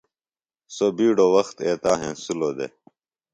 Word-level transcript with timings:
سوۡ 0.75 0.91
بِیڈوۡ 0.97 1.31
وخت 1.35 1.57
ایتا 1.65 1.91
ہینسِلوۡ 2.01 2.53
دےۡ 2.57 2.71